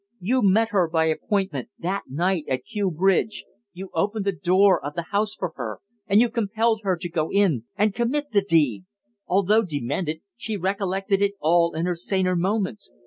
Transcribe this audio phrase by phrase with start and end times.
[0.19, 3.45] You met her by appointment that night at Kew Bridge.
[3.71, 5.77] You opened the door of the house for her,
[6.07, 8.85] and you compelled her to go in and commit the deed.
[9.27, 12.89] Although demented, she recollected it all in her saner moments.